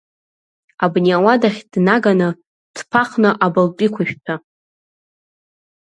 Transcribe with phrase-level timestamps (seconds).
[0.83, 2.29] Абни ауадахь днаганы,
[2.75, 4.35] дԥахны абылтә иқәышәҭәа.